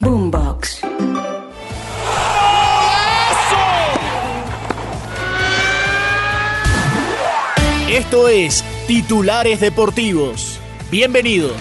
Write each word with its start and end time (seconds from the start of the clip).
Boombox. 0.00 0.80
Esto 7.90 8.28
es 8.28 8.64
Titulares 8.86 9.60
Deportivos. 9.60 10.58
Bienvenidos. 10.90 11.52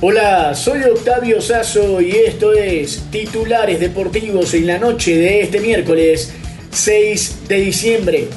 Hola, 0.00 0.54
soy 0.54 0.84
Octavio 0.84 1.40
Sazo 1.40 2.00
y 2.00 2.12
esto 2.12 2.52
es 2.52 3.10
Titulares 3.10 3.80
Deportivos 3.80 4.54
en 4.54 4.68
la 4.68 4.78
noche 4.78 5.16
de 5.16 5.40
este 5.40 5.58
miércoles 5.58 6.32
6 6.70 7.48
de 7.48 7.56
diciembre. 7.56 8.28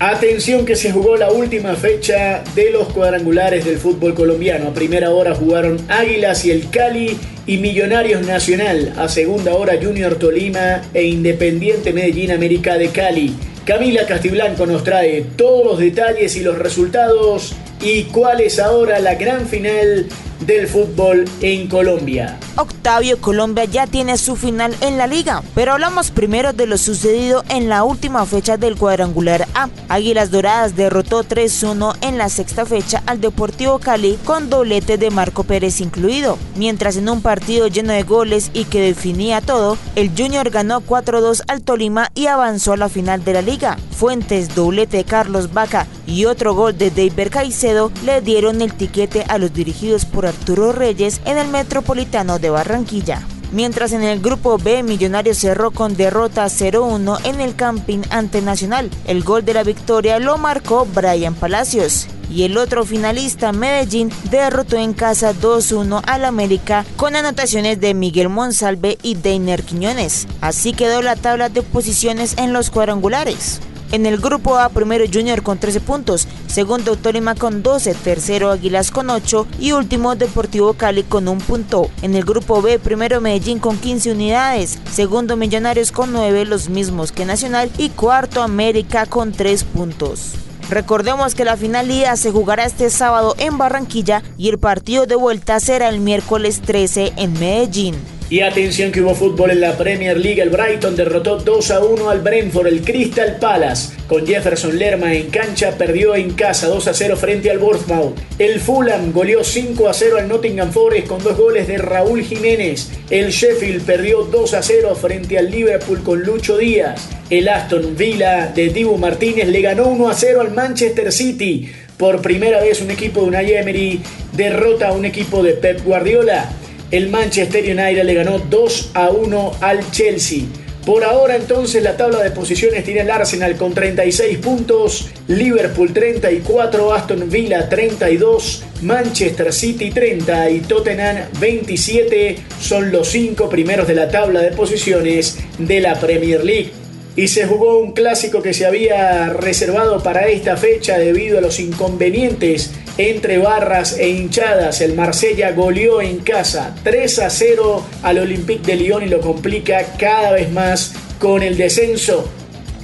Atención 0.00 0.64
que 0.64 0.76
se 0.76 0.92
jugó 0.92 1.16
la 1.16 1.32
última 1.32 1.74
fecha 1.74 2.44
de 2.54 2.70
los 2.70 2.86
cuadrangulares 2.92 3.64
del 3.64 3.78
fútbol 3.78 4.14
colombiano. 4.14 4.68
A 4.68 4.72
primera 4.72 5.10
hora 5.10 5.34
jugaron 5.34 5.76
Águilas 5.88 6.44
y 6.44 6.52
el 6.52 6.70
Cali 6.70 7.18
y 7.48 7.58
Millonarios 7.58 8.24
Nacional. 8.24 8.92
A 8.96 9.08
segunda 9.08 9.54
hora 9.54 9.74
Junior 9.82 10.14
Tolima 10.14 10.82
e 10.94 11.02
Independiente 11.02 11.92
Medellín 11.92 12.30
América 12.30 12.78
de 12.78 12.90
Cali. 12.90 13.34
Camila 13.64 14.06
Castiblanco 14.06 14.66
nos 14.66 14.84
trae 14.84 15.26
todos 15.34 15.66
los 15.66 15.78
detalles 15.80 16.36
y 16.36 16.42
los 16.42 16.56
resultados 16.56 17.56
y 17.82 18.04
cuál 18.04 18.40
es 18.40 18.60
ahora 18.60 19.00
la 19.00 19.16
gran 19.16 19.48
final 19.48 20.06
del 20.40 20.68
fútbol 20.68 21.24
en 21.40 21.68
Colombia. 21.68 22.38
Octavio 22.56 23.20
Colombia 23.20 23.64
ya 23.64 23.86
tiene 23.86 24.18
su 24.18 24.36
final 24.36 24.74
en 24.80 24.98
la 24.98 25.06
liga, 25.06 25.42
pero 25.54 25.72
hablamos 25.72 26.10
primero 26.10 26.52
de 26.52 26.66
lo 26.66 26.78
sucedido 26.78 27.44
en 27.48 27.68
la 27.68 27.84
última 27.84 28.24
fecha 28.26 28.56
del 28.56 28.76
cuadrangular 28.76 29.46
A. 29.54 29.68
Águilas 29.88 30.30
Doradas 30.30 30.76
derrotó 30.76 31.24
3-1 31.24 31.96
en 32.00 32.18
la 32.18 32.28
sexta 32.28 32.66
fecha 32.66 33.02
al 33.06 33.20
Deportivo 33.20 33.78
Cali 33.78 34.18
con 34.24 34.50
doblete 34.50 34.98
de 34.98 35.10
Marco 35.10 35.44
Pérez 35.44 35.80
incluido, 35.80 36.38
mientras 36.56 36.96
en 36.96 37.08
un 37.08 37.22
partido 37.22 37.68
lleno 37.68 37.92
de 37.92 38.02
goles 38.02 38.50
y 38.54 38.64
que 38.64 38.80
definía 38.80 39.40
todo, 39.40 39.76
el 39.96 40.10
Junior 40.16 40.50
ganó 40.50 40.80
4-2 40.80 41.42
al 41.48 41.62
Tolima 41.62 42.10
y 42.14 42.26
avanzó 42.26 42.72
a 42.72 42.76
la 42.76 42.88
final 42.88 43.24
de 43.24 43.32
la 43.34 43.42
liga. 43.42 43.76
Fuentes, 43.90 44.54
doblete 44.54 44.98
de 44.98 45.04
Carlos 45.04 45.52
Vaca 45.52 45.86
y 46.06 46.24
otro 46.24 46.54
gol 46.54 46.76
de 46.78 46.90
David 46.90 47.30
Caicedo 47.30 47.90
le 48.04 48.20
dieron 48.20 48.62
el 48.62 48.72
tiquete 48.72 49.24
a 49.28 49.38
los 49.38 49.52
dirigidos 49.52 50.04
por 50.04 50.26
Arturo 50.28 50.72
Reyes 50.72 51.20
en 51.24 51.38
el 51.38 51.48
Metropolitano 51.48 52.38
de 52.38 52.50
Barranquilla. 52.50 53.22
Mientras 53.50 53.92
en 53.92 54.02
el 54.02 54.20
grupo 54.20 54.58
B 54.58 54.82
Millonarios 54.82 55.38
cerró 55.38 55.70
con 55.70 55.96
derrota 55.96 56.44
0-1 56.44 57.18
en 57.24 57.40
el 57.40 57.56
camping 57.56 58.00
ante 58.10 58.42
Nacional. 58.42 58.90
El 59.06 59.24
gol 59.24 59.44
de 59.44 59.54
la 59.54 59.62
victoria 59.62 60.18
lo 60.18 60.36
marcó 60.36 60.86
Brian 60.94 61.34
Palacios. 61.34 62.08
Y 62.30 62.42
el 62.42 62.58
otro 62.58 62.84
finalista, 62.84 63.52
Medellín, 63.52 64.12
derrotó 64.30 64.76
en 64.76 64.92
casa 64.92 65.32
2-1 65.32 66.02
al 66.06 66.26
América 66.26 66.84
con 66.96 67.16
anotaciones 67.16 67.80
de 67.80 67.94
Miguel 67.94 68.28
Monsalve 68.28 68.98
y 69.02 69.14
Deiner 69.14 69.62
Quiñones. 69.62 70.26
Así 70.42 70.74
quedó 70.74 71.00
la 71.00 71.16
tabla 71.16 71.48
de 71.48 71.62
posiciones 71.62 72.34
en 72.36 72.52
los 72.52 72.68
cuadrangulares. 72.68 73.60
En 73.90 74.04
el 74.04 74.18
grupo 74.18 74.58
A, 74.58 74.68
primero 74.68 75.06
Junior 75.10 75.42
con 75.42 75.58
13 75.58 75.80
puntos, 75.80 76.28
segundo 76.46 76.96
Tolima 76.96 77.34
con 77.34 77.62
12, 77.62 77.94
tercero 77.94 78.50
Águilas 78.50 78.90
con 78.90 79.08
8 79.08 79.46
y 79.58 79.72
último 79.72 80.14
Deportivo 80.14 80.74
Cali 80.74 81.04
con 81.04 81.26
un 81.26 81.38
punto. 81.38 81.90
En 82.02 82.14
el 82.14 82.24
grupo 82.24 82.60
B, 82.60 82.78
primero 82.78 83.22
Medellín 83.22 83.58
con 83.60 83.78
15 83.78 84.12
unidades, 84.12 84.78
segundo 84.92 85.36
Millonarios 85.36 85.90
con 85.90 86.12
9, 86.12 86.44
los 86.44 86.68
mismos 86.68 87.12
que 87.12 87.24
Nacional 87.24 87.70
y 87.78 87.88
cuarto 87.88 88.42
América 88.42 89.06
con 89.06 89.32
3 89.32 89.64
puntos. 89.64 90.34
Recordemos 90.68 91.34
que 91.34 91.46
la 91.46 91.56
finalidad 91.56 92.16
se 92.16 92.30
jugará 92.30 92.66
este 92.66 92.90
sábado 92.90 93.34
en 93.38 93.56
Barranquilla 93.56 94.22
y 94.36 94.50
el 94.50 94.58
partido 94.58 95.06
de 95.06 95.14
vuelta 95.14 95.60
será 95.60 95.88
el 95.88 96.00
miércoles 96.00 96.60
13 96.60 97.14
en 97.16 97.32
Medellín. 97.40 98.17
Y 98.30 98.40
atención 98.40 98.92
que 98.92 99.00
hubo 99.00 99.14
fútbol 99.14 99.52
en 99.52 99.62
la 99.62 99.78
Premier 99.78 100.18
League. 100.18 100.42
El 100.42 100.50
Brighton 100.50 100.94
derrotó 100.94 101.38
2 101.38 101.70
a 101.70 101.80
1 101.80 102.10
al 102.10 102.20
Brentford. 102.20 102.66
El 102.66 102.82
Crystal 102.82 103.38
Palace 103.40 103.96
con 104.06 104.26
Jefferson 104.26 104.78
Lerma 104.78 105.14
en 105.14 105.30
cancha 105.30 105.78
perdió 105.78 106.14
en 106.14 106.32
casa 106.34 106.66
2 106.66 106.88
a 106.88 106.92
0 106.92 107.16
frente 107.16 107.50
al 107.50 107.58
Bournemouth. 107.58 108.18
El 108.38 108.60
Fulham 108.60 109.12
goleó 109.12 109.42
5 109.42 109.88
a 109.88 109.94
0 109.94 110.18
al 110.18 110.28
Nottingham 110.28 110.70
Forest 110.72 111.06
con 111.06 111.22
dos 111.22 111.38
goles 111.38 111.66
de 111.68 111.78
Raúl 111.78 112.22
Jiménez. 112.22 112.90
El 113.08 113.30
Sheffield 113.30 113.86
perdió 113.86 114.24
2 114.24 114.54
a 114.54 114.62
0 114.62 114.94
frente 114.94 115.38
al 115.38 115.50
Liverpool 115.50 116.02
con 116.02 116.20
Lucho 116.20 116.58
Díaz. 116.58 117.08
El 117.30 117.48
Aston 117.48 117.96
Villa 117.96 118.52
de 118.54 118.68
Dibu 118.68 118.98
Martínez 118.98 119.48
le 119.48 119.62
ganó 119.62 119.88
1 119.88 120.06
a 120.06 120.12
0 120.12 120.42
al 120.42 120.52
Manchester 120.52 121.12
City. 121.12 121.72
Por 121.96 122.20
primera 122.20 122.60
vez 122.60 122.82
un 122.82 122.90
equipo 122.90 123.22
de 123.22 123.28
Unai 123.28 123.54
Emery 123.54 124.02
derrota 124.34 124.88
a 124.88 124.92
un 124.92 125.06
equipo 125.06 125.42
de 125.42 125.54
Pep 125.54 125.82
Guardiola 125.82 126.50
el 126.90 127.08
Manchester 127.08 127.64
United 127.64 128.04
le 128.04 128.14
ganó 128.14 128.38
2 128.38 128.90
a 128.94 129.10
1 129.10 129.52
al 129.60 129.90
Chelsea. 129.90 130.44
Por 130.86 131.04
ahora 131.04 131.36
entonces 131.36 131.82
la 131.82 131.98
tabla 131.98 132.22
de 132.22 132.30
posiciones 132.30 132.82
tiene 132.82 133.00
el 133.00 133.10
Arsenal 133.10 133.56
con 133.56 133.74
36 133.74 134.38
puntos, 134.38 135.10
Liverpool 135.26 135.92
34, 135.92 136.94
Aston 136.94 137.28
Villa 137.28 137.68
32, 137.68 138.64
Manchester 138.82 139.52
City 139.52 139.90
30 139.90 140.50
y 140.50 140.60
Tottenham 140.60 141.26
27 141.38 142.38
son 142.58 142.90
los 142.90 143.08
cinco 143.08 143.50
primeros 143.50 143.86
de 143.86 143.94
la 143.96 144.08
tabla 144.08 144.40
de 144.40 144.52
posiciones 144.52 145.36
de 145.58 145.80
la 145.80 146.00
Premier 146.00 146.42
League 146.42 146.72
y 147.18 147.26
se 147.26 147.48
jugó 147.48 147.78
un 147.78 147.90
clásico 147.90 148.40
que 148.40 148.54
se 148.54 148.64
había 148.64 149.30
reservado 149.30 150.00
para 150.00 150.28
esta 150.28 150.56
fecha 150.56 150.96
debido 150.98 151.38
a 151.38 151.40
los 151.40 151.58
inconvenientes 151.58 152.70
entre 152.96 153.38
barras 153.38 153.98
e 153.98 154.08
hinchadas. 154.08 154.80
El 154.80 154.94
Marsella 154.94 155.50
goleó 155.50 156.00
en 156.00 156.20
casa 156.20 156.76
3 156.84 157.18
a 157.18 157.28
0 157.28 157.84
al 158.04 158.18
Olympique 158.18 158.62
de 158.64 158.76
Lyon 158.76 159.02
y 159.02 159.08
lo 159.08 159.20
complica 159.20 159.96
cada 159.98 160.30
vez 160.30 160.52
más 160.52 160.94
con 161.18 161.42
el 161.42 161.56
descenso. 161.56 162.30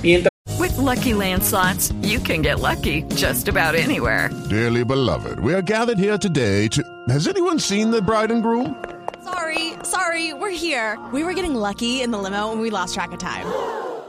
Mientras 0.03 0.33
With 0.59 0.77
lucky 0.79 1.13
landslots, 1.13 1.95
you 2.03 2.19
can 2.19 2.43
get 2.43 2.59
lucky 2.59 3.05
just 3.15 3.47
about 3.49 3.77
anywhere. 3.77 4.31
Dearly 4.51 4.83
beloved, 4.83 5.39
we 5.39 5.55
are 5.55 5.63
gathered 5.63 5.99
here 5.99 6.19
today 6.19 6.67
to. 6.71 6.83
Has 7.09 7.29
anyone 7.29 7.61
seen 7.61 7.93
the 7.93 8.03
bride 8.03 8.33
and 8.33 8.43
groom? 8.43 8.75
Sorry, 9.23 9.75
sorry, 9.85 10.35
we're 10.35 10.51
here. 10.51 10.99
We 11.13 11.23
were 11.23 11.35
getting 11.35 11.55
lucky 11.55 12.03
in 12.03 12.11
the 12.11 12.19
limo 12.19 12.51
and 12.51 12.61
we 12.61 12.71
lost 12.71 12.95
track 12.95 13.13
of 13.13 13.21
time. 13.21 13.47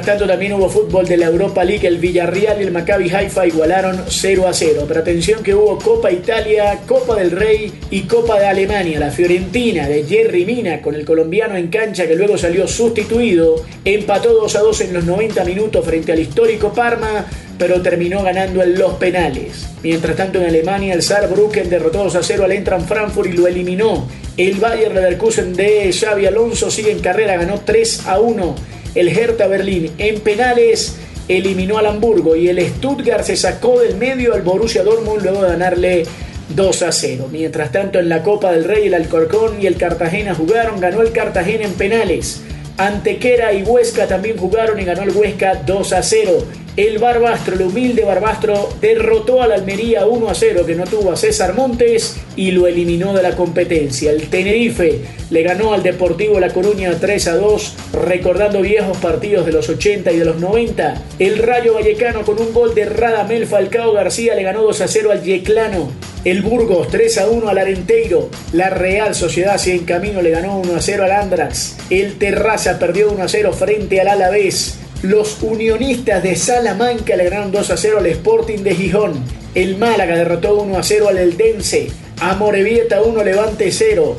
Tanto 0.00 0.26
también 0.26 0.54
hubo 0.54 0.70
fútbol 0.70 1.06
de 1.06 1.18
la 1.18 1.26
Europa 1.26 1.62
League, 1.62 1.86
el 1.86 1.98
Villarreal 1.98 2.58
y 2.58 2.64
el 2.64 2.72
Maccabi 2.72 3.10
Haifa 3.10 3.46
igualaron 3.46 4.02
0 4.08 4.48
a 4.48 4.54
0. 4.54 4.84
Pero 4.88 5.00
atención 5.00 5.42
que 5.42 5.54
hubo 5.54 5.78
Copa 5.78 6.10
Italia, 6.10 6.80
Copa 6.86 7.14
del 7.16 7.30
Rey 7.30 7.70
y 7.90 8.02
Copa 8.02 8.40
de 8.40 8.46
Alemania. 8.46 8.98
La 8.98 9.10
Fiorentina 9.10 9.86
de 9.86 10.04
Jerry 10.04 10.46
Mina 10.46 10.80
con 10.80 10.94
el 10.94 11.04
colombiano 11.04 11.56
en 11.56 11.68
cancha 11.68 12.06
que 12.06 12.16
luego 12.16 12.38
salió 12.38 12.66
sustituido, 12.66 13.66
empató 13.84 14.32
2 14.32 14.56
a 14.56 14.60
2 14.60 14.80
en 14.80 14.94
los 14.94 15.04
90 15.04 15.44
minutos 15.44 15.84
frente 15.84 16.12
al 16.12 16.20
histórico 16.20 16.72
Parma, 16.72 17.26
pero 17.58 17.82
terminó 17.82 18.22
ganando 18.22 18.62
en 18.62 18.78
los 18.78 18.94
penales. 18.94 19.66
Mientras 19.82 20.16
tanto 20.16 20.38
en 20.40 20.46
Alemania 20.46 20.94
el 20.94 21.02
Saarbrücken 21.02 21.68
derrotó 21.68 22.04
2 22.04 22.16
a 22.16 22.22
0 22.22 22.44
al 22.44 22.52
Entran 22.52 22.86
Frankfurt 22.86 23.28
y 23.28 23.36
lo 23.36 23.46
eliminó. 23.46 24.08
El 24.38 24.54
Bayern 24.54 24.94
Leverkusen 24.94 25.52
de 25.52 25.92
Xavi 25.92 26.24
Alonso 26.24 26.70
sigue 26.70 26.90
en 26.90 27.00
carrera, 27.00 27.36
ganó 27.36 27.60
3 27.60 28.06
a 28.06 28.20
1 28.20 28.72
el 28.94 29.08
Hertha 29.08 29.46
Berlín 29.46 29.90
en 29.98 30.20
penales 30.20 30.96
eliminó 31.28 31.78
al 31.78 31.86
Hamburgo 31.86 32.36
y 32.36 32.48
el 32.48 32.60
Stuttgart 32.66 33.24
se 33.24 33.36
sacó 33.36 33.80
del 33.80 33.96
medio 33.96 34.34
al 34.34 34.42
Borussia 34.42 34.82
Dortmund 34.82 35.22
luego 35.22 35.42
de 35.42 35.48
ganarle 35.48 36.06
2 36.54 36.82
a 36.82 36.92
0. 36.92 37.28
Mientras 37.30 37.72
tanto 37.72 37.98
en 37.98 38.08
la 38.08 38.22
Copa 38.22 38.52
del 38.52 38.64
Rey 38.64 38.86
el 38.86 38.94
Alcorcón 38.94 39.62
y 39.62 39.66
el 39.66 39.76
Cartagena 39.76 40.34
jugaron, 40.34 40.80
ganó 40.80 41.00
el 41.00 41.12
Cartagena 41.12 41.64
en 41.64 41.72
penales. 41.72 42.42
Antequera 42.76 43.52
y 43.52 43.62
Huesca 43.62 44.06
también 44.06 44.36
jugaron 44.36 44.80
y 44.80 44.84
ganó 44.84 45.02
el 45.02 45.10
Huesca 45.10 45.62
2 45.66 45.92
a 45.92 46.02
0. 46.02 46.44
El 46.74 46.98
Barbastro, 46.98 47.54
el 47.54 47.62
humilde 47.62 48.02
Barbastro, 48.02 48.70
derrotó 48.80 49.42
al 49.42 49.52
Almería 49.52 50.06
1 50.06 50.28
a 50.30 50.34
0 50.34 50.64
que 50.66 50.74
no 50.74 50.84
tuvo 50.84 51.12
a 51.12 51.16
César 51.16 51.52
Montes 51.52 52.16
y 52.34 52.50
lo 52.52 52.66
eliminó 52.66 53.12
de 53.12 53.22
la 53.22 53.36
competencia. 53.36 54.10
El 54.10 54.28
Tenerife 54.30 55.02
le 55.28 55.42
ganó 55.42 55.74
al 55.74 55.82
Deportivo 55.82 56.40
La 56.40 56.50
Coruña 56.50 56.90
3 56.98 57.28
a 57.28 57.36
2, 57.36 57.76
recordando 57.92 58.62
viejos 58.62 58.96
partidos 58.96 59.44
de 59.44 59.52
los 59.52 59.68
80 59.68 60.12
y 60.12 60.18
de 60.18 60.24
los 60.24 60.40
90. 60.40 61.02
El 61.18 61.38
Rayo 61.38 61.74
Vallecano 61.74 62.22
con 62.22 62.40
un 62.40 62.54
gol 62.54 62.74
de 62.74 62.86
Radamel 62.86 63.46
Falcao 63.46 63.92
García 63.92 64.34
le 64.34 64.42
ganó 64.42 64.62
2 64.62 64.80
a 64.80 64.88
0 64.88 65.12
al 65.12 65.22
Yeclano. 65.22 65.90
El 66.24 66.42
Burgos 66.42 66.86
3 66.88 67.18
a 67.18 67.28
1 67.28 67.48
al 67.48 67.58
Arenteiro. 67.58 68.30
La 68.52 68.70
Real 68.70 69.12
Sociedad 69.12 69.60
en 69.66 69.84
camino 69.84 70.22
le 70.22 70.30
ganó 70.30 70.60
1 70.60 70.76
a 70.76 70.80
0 70.80 71.02
al 71.02 71.10
Andrax. 71.10 71.76
El 71.90 72.16
Terraza 72.16 72.78
perdió 72.78 73.10
1 73.10 73.24
a 73.24 73.28
0 73.28 73.52
frente 73.52 74.00
al 74.00 74.06
Alavés. 74.06 74.78
Los 75.02 75.42
unionistas 75.42 76.22
de 76.22 76.36
Salamanca 76.36 77.16
le 77.16 77.24
ganaron 77.24 77.50
2 77.50 77.70
a 77.70 77.76
0 77.76 77.98
al 77.98 78.06
Sporting 78.06 78.58
de 78.58 78.76
Gijón. 78.76 79.14
El 79.56 79.78
Málaga 79.78 80.14
derrotó 80.14 80.54
1 80.60 80.78
a 80.78 80.82
0 80.84 81.08
al 81.08 81.18
Eldense. 81.18 81.88
Amorebieta 82.20 83.02
1 83.02 83.24
Levante 83.24 83.72
0. 83.72 84.16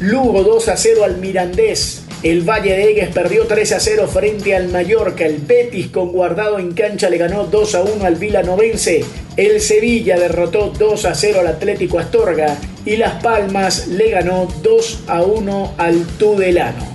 Lugo 0.00 0.42
2 0.42 0.68
a 0.68 0.76
0 0.76 1.04
al 1.04 1.18
Mirandés. 1.18 2.03
El 2.24 2.40
Valle 2.40 2.74
de 2.74 2.90
Egues 2.90 3.10
perdió 3.10 3.46
3 3.46 3.72
a 3.72 3.80
0 3.80 4.08
frente 4.08 4.56
al 4.56 4.68
Mallorca. 4.68 5.26
El 5.26 5.42
Betis 5.42 5.88
con 5.88 6.10
guardado 6.10 6.58
en 6.58 6.72
cancha 6.72 7.10
le 7.10 7.18
ganó 7.18 7.44
2 7.44 7.74
a 7.74 7.82
1 7.82 8.02
al 8.02 8.14
Vilanovense. 8.14 9.04
El 9.36 9.60
Sevilla 9.60 10.18
derrotó 10.18 10.70
2 10.70 11.04
a 11.04 11.14
0 11.14 11.40
al 11.40 11.48
Atlético 11.48 11.98
Astorga. 11.98 12.56
Y 12.86 12.96
Las 12.96 13.22
Palmas 13.22 13.88
le 13.88 14.08
ganó 14.08 14.48
2 14.62 15.00
a 15.06 15.22
1 15.22 15.74
al 15.76 16.06
Tudelano. 16.18 16.94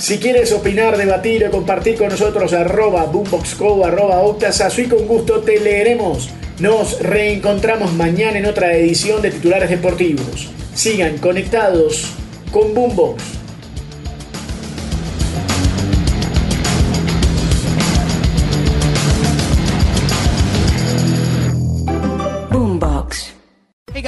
Si 0.00 0.18
quieres 0.18 0.50
opinar, 0.50 0.96
debatir 0.96 1.46
o 1.46 1.52
compartir 1.52 1.94
con 1.94 2.08
nosotros, 2.08 2.52
arroba 2.54 3.04
boomboxco, 3.04 3.86
arroba 3.86 4.20
octasazo 4.22 4.80
y 4.80 4.86
con 4.86 5.06
gusto 5.06 5.42
te 5.42 5.60
leeremos. 5.60 6.28
Nos 6.58 7.00
reencontramos 7.00 7.92
mañana 7.92 8.38
en 8.38 8.46
otra 8.46 8.74
edición 8.74 9.22
de 9.22 9.30
Titulares 9.30 9.70
Deportivos. 9.70 10.50
Sigan 10.74 11.18
conectados 11.18 12.14
con 12.50 12.74
Boombox. 12.74 13.41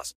plus. 0.00 0.14